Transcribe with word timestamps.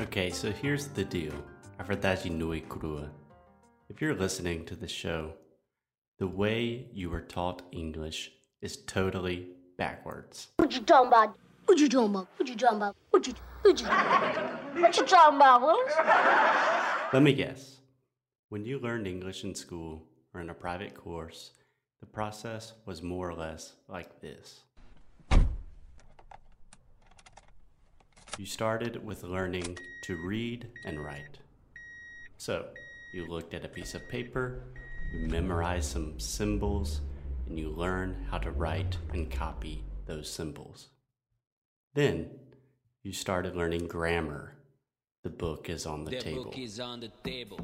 Okay, 0.00 0.30
so 0.30 0.52
here's 0.52 0.86
the 0.86 1.02
deal. 1.02 1.34
A 1.80 1.82
verdade 1.84 2.30
nua 2.30 2.58
e 2.58 2.60
crua. 2.60 3.10
If 3.88 4.00
you're 4.00 4.14
listening 4.14 4.64
to 4.66 4.76
the 4.76 4.86
show, 4.86 5.32
the 6.18 6.26
way 6.28 6.86
you 6.92 7.10
were 7.10 7.22
taught 7.22 7.62
English 7.72 8.30
is 8.62 8.76
totally 8.76 9.48
backwards. 9.76 10.48
What 10.58 10.72
you 10.72 10.82
talking 10.82 11.08
about? 11.08 11.36
What 11.66 11.80
you 11.80 11.88
talking 11.88 12.10
about? 12.10 12.28
What 12.36 12.48
you 12.48 12.54
talking 12.54 12.76
about? 12.76 12.96
What 13.10 13.26
you 13.26 13.34
what 13.62 13.80
you 13.80 13.86
what 14.82 14.96
you 14.96 15.04
talking 15.04 15.36
about, 15.36 15.62
Willis? 15.62 15.92
Let 17.12 17.24
me 17.24 17.32
guess. 17.32 17.80
When 18.50 18.64
you 18.64 18.78
learned 18.78 19.08
English 19.08 19.42
in 19.42 19.56
school 19.56 20.04
or 20.32 20.40
in 20.40 20.50
a 20.50 20.54
private 20.54 20.94
course, 20.94 21.50
the 21.98 22.06
process 22.06 22.72
was 22.86 23.02
more 23.02 23.28
or 23.28 23.34
less 23.34 23.72
like 23.88 24.20
this. 24.20 24.60
You 28.38 28.46
started 28.46 29.04
with 29.04 29.24
learning 29.24 29.78
to 30.02 30.14
read 30.14 30.68
and 30.84 31.04
write. 31.04 31.38
So, 32.36 32.66
you 33.12 33.26
looked 33.26 33.52
at 33.52 33.64
a 33.64 33.68
piece 33.68 33.96
of 33.96 34.08
paper, 34.08 34.62
you 35.12 35.26
memorized 35.26 35.90
some 35.90 36.20
symbols, 36.20 37.00
and 37.48 37.58
you 37.58 37.68
learn 37.70 38.28
how 38.30 38.38
to 38.38 38.52
write 38.52 38.96
and 39.12 39.28
copy 39.28 39.82
those 40.06 40.30
symbols. 40.30 40.90
Then, 41.94 42.30
you 43.02 43.12
started 43.12 43.56
learning 43.56 43.88
grammar. 43.88 44.54
The 45.24 45.30
book 45.30 45.68
is 45.68 45.84
on 45.84 46.04
the, 46.04 46.12
The 46.12 46.20
table. 46.20 46.44
book 46.44 46.58
is 46.58 46.78
on 46.78 47.00
the 47.00 47.10
table, 47.24 47.58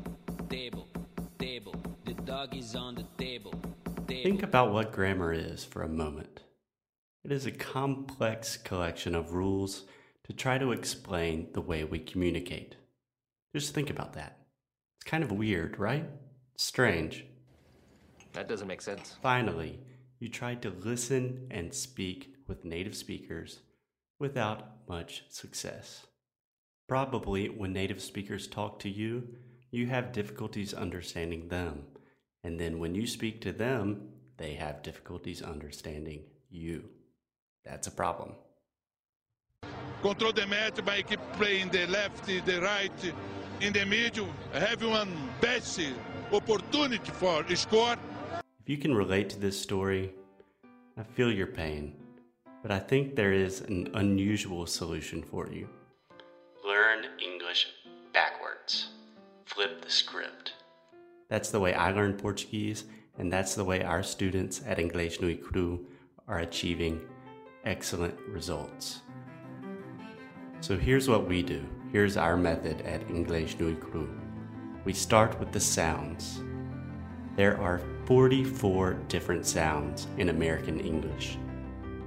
table, 0.51 0.89
table. 1.39 1.75
The 2.05 2.15
dog 2.15 2.57
is 2.57 2.75
on 2.75 2.97
the 2.97 3.07
table, 3.17 3.55
table. 4.09 4.25
Think 4.25 4.43
about 4.43 4.73
what 4.73 4.91
grammar 4.91 5.33
is 5.33 5.65
for 5.65 5.83
a 5.85 5.89
moment. 5.89 6.41
It 7.23 7.31
is 7.31 7.47
a 7.47 7.53
complex 7.53 8.57
collection 8.57 9.15
of 9.15 9.35
rules 9.35 9.85
to 10.25 10.33
try 10.33 10.59
to 10.59 10.73
explain 10.73 11.49
the 11.53 11.61
way 11.61 11.85
we 11.85 11.99
communicate. 11.99 12.77
Just 13.55 13.75
think 13.75 13.91
about 13.91 14.15
that. 14.15 14.39
It's 14.97 15.11
kind 15.11 15.23
of 15.23 15.33
weird, 15.33 15.79
right? 15.79 16.09
Strange. 16.57 17.27
That 18.33 18.49
doesn't 18.49 18.67
make 18.67 18.83
sense. 18.83 19.17
Finally, 19.23 19.79
you 20.19 20.29
tried 20.29 20.63
to 20.63 20.71
listen 20.71 21.47
and 21.51 21.73
speak 21.73 22.35
with 22.49 22.65
native 22.65 22.97
speakers 22.97 23.61
without 24.19 24.89
much 24.89 25.25
success. 25.29 26.07
Probably 26.89 27.49
when 27.49 27.73
native 27.73 28.03
speakers 28.03 28.47
talk 28.47 28.79
to 28.81 28.89
you, 28.89 29.29
you 29.71 29.87
have 29.87 30.13
difficulties 30.13 30.75
understanding 30.75 31.49
them. 31.49 31.85
And 32.43 32.61
then 32.61 32.79
when 32.79 32.95
you 32.95 33.07
speak 33.07 33.41
to 33.43 33.53
them, 33.53 34.09
they 34.37 34.55
have 34.55 34.83
difficulties 34.83 35.43
understanding 35.43 36.25
you. 36.51 36.91
That's 37.65 37.87
a 37.87 37.93
problem. 37.93 38.35
Control 40.05 40.35
the 40.35 40.47
match 40.47 40.85
by 40.85 41.01
keep 41.01 41.19
playing 41.33 41.71
the 41.71 41.87
left, 41.87 42.27
the 42.27 42.61
right, 42.61 43.15
in 43.63 43.73
the 43.73 43.87
middle. 43.87 44.29
Have 44.53 44.85
one 44.85 45.09
best 45.41 45.81
opportunity 46.31 47.11
for 47.13 47.43
score. 47.57 47.97
If 48.61 48.69
you 48.69 48.77
can 48.77 48.95
relate 48.95 49.31
to 49.31 49.41
this 49.41 49.59
story, 49.59 50.13
I 50.99 51.05
feel 51.05 51.33
your 51.33 51.47
pain, 51.47 51.95
but 52.61 52.71
I 52.71 52.81
think 52.81 53.17
there 53.17 53.33
is 53.33 53.63
an 53.63 53.93
unusual 53.95 54.67
solution 54.67 55.23
for 55.23 55.51
you. 55.51 55.71
Learn 56.63 57.07
English 57.19 57.69
backwards. 58.13 58.89
Flip 59.47 59.81
the 59.81 59.91
script. 59.91 60.53
That's 61.31 61.51
the 61.51 61.61
way 61.61 61.73
I 61.73 61.93
learned 61.93 62.19
Portuguese, 62.19 62.85
and 63.17 63.33
that's 63.33 63.55
the 63.55 63.65
way 63.65 63.83
our 63.83 64.03
students 64.03 64.61
at 64.67 64.77
Inglês 64.77 65.19
no 65.23 65.35
Cru 65.35 65.87
are 66.29 66.41
achieving 66.41 67.01
excellent 67.65 68.21
results. 68.29 69.01
So 70.61 70.77
here's 70.77 71.09
what 71.09 71.29
we 71.29 71.43
do. 71.43 71.65
Here's 71.93 72.17
our 72.17 72.37
method 72.37 72.81
at 72.83 73.07
Inglês 73.09 73.59
no 73.61 73.75
Cru. 73.75 74.09
We 74.85 74.93
start 74.93 75.39
with 75.39 75.53
the 75.53 75.61
sounds. 75.61 76.43
There 77.37 77.61
are 77.61 77.81
44 78.07 78.95
different 79.09 79.47
sounds 79.47 80.07
in 80.19 80.29
American 80.29 80.81
English. 80.81 81.39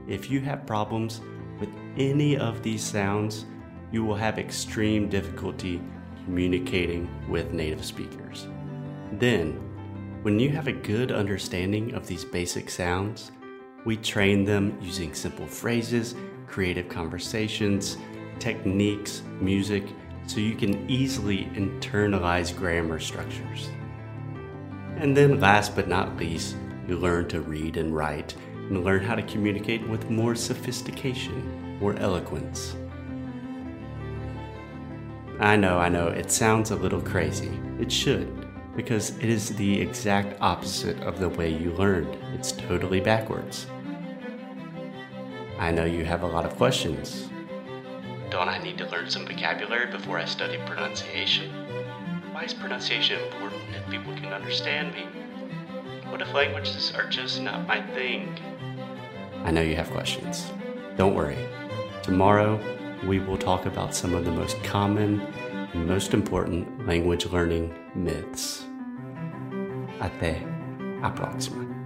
If 0.07 0.29
you 0.29 0.41
have 0.41 0.65
problems 0.65 1.21
with 1.59 1.69
any 1.97 2.37
of 2.37 2.63
these 2.63 2.83
sounds, 2.83 3.45
you 3.91 4.03
will 4.03 4.15
have 4.15 4.39
extreme 4.39 5.09
difficulty 5.09 5.81
communicating 6.25 7.09
with 7.29 7.53
native 7.53 7.83
speakers. 7.85 8.47
Then, 9.13 9.53
when 10.23 10.39
you 10.39 10.49
have 10.49 10.67
a 10.67 10.73
good 10.73 11.11
understanding 11.11 11.93
of 11.93 12.05
these 12.05 12.25
basic 12.25 12.69
sounds, 12.69 13.31
we 13.85 13.95
train 13.95 14.43
them 14.43 14.77
using 14.81 15.13
simple 15.13 15.47
phrases, 15.47 16.15
creative 16.47 16.89
conversations, 16.89 17.97
techniques, 18.39 19.21
music, 19.39 19.83
so 20.25 20.39
you 20.39 20.55
can 20.55 20.89
easily 20.89 21.45
internalize 21.53 22.55
grammar 22.55 22.99
structures. 22.99 23.69
And 24.97 25.15
then, 25.15 25.39
last 25.39 25.75
but 25.75 25.87
not 25.87 26.17
least, 26.17 26.55
you 26.87 26.97
learn 26.97 27.27
to 27.29 27.41
read 27.41 27.77
and 27.77 27.95
write 27.95 28.35
and 28.53 28.83
learn 28.83 29.03
how 29.03 29.15
to 29.15 29.21
communicate 29.23 29.87
with 29.87 30.09
more 30.09 30.35
sophistication, 30.35 31.79
more 31.79 31.95
eloquence. 31.95 32.75
I 35.39 35.55
know, 35.55 35.77
I 35.77 35.87
know, 35.87 36.07
it 36.07 36.31
sounds 36.31 36.71
a 36.71 36.75
little 36.75 37.01
crazy. 37.01 37.51
It 37.79 37.91
should, 37.91 38.47
because 38.75 39.15
it 39.19 39.29
is 39.29 39.49
the 39.55 39.79
exact 39.79 40.35
opposite 40.41 40.99
of 41.03 41.19
the 41.19 41.29
way 41.29 41.49
you 41.49 41.71
learned. 41.73 42.17
It's 42.33 42.51
totally 42.51 42.99
backwards. 42.99 43.67
I 45.59 45.71
know 45.71 45.85
you 45.85 46.05
have 46.05 46.23
a 46.23 46.27
lot 46.27 46.45
of 46.45 46.55
questions. 46.55 47.29
Don't 48.29 48.49
I 48.49 48.57
need 48.57 48.77
to 48.79 48.89
learn 48.89 49.09
some 49.09 49.25
vocabulary 49.25 49.89
before 49.89 50.19
I 50.19 50.25
study 50.25 50.57
pronunciation? 50.65 51.49
Why 52.33 52.43
is 52.43 52.53
pronunciation 52.53 53.21
important 53.21 53.61
if 53.73 53.89
people 53.89 54.13
can 54.15 54.33
understand 54.33 54.93
me? 54.93 55.07
What 56.09 56.21
if 56.21 56.33
languages 56.33 56.93
are 56.95 57.07
just 57.07 57.41
not 57.41 57.65
my 57.65 57.81
thing? 57.93 58.37
I 59.45 59.51
know 59.51 59.61
you 59.61 59.75
have 59.75 59.89
questions. 59.91 60.51
Don't 60.97 61.15
worry. 61.15 61.37
Tomorrow, 62.03 62.59
we 63.05 63.19
will 63.19 63.37
talk 63.37 63.65
about 63.65 63.95
some 63.95 64.13
of 64.13 64.25
the 64.25 64.31
most 64.31 64.61
common 64.61 65.21
and 65.73 65.87
most 65.87 66.13
important 66.13 66.85
language 66.85 67.25
learning 67.27 67.73
myths. 67.95 68.65
Até 69.99 70.43
a 71.01 71.09
próxima. 71.11 71.76